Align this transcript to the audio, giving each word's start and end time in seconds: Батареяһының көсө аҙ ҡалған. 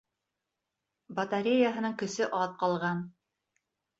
Батареяһының 1.19 1.95
көсө 2.03 2.31
аҙ 2.39 2.57
ҡалған. 2.63 3.03